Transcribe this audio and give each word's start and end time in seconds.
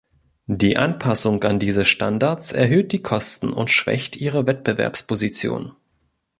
Die 0.47 0.77
Anpassung 0.77 1.43
an 1.43 1.59
diese 1.59 1.85
Standards 1.85 2.53
erhöht 2.53 2.91
die 2.91 3.03
Kosten 3.03 3.53
und 3.53 3.69
schwächt 3.69 4.15
ihre 4.17 4.47
Wettbewerbsposition. 4.47 5.73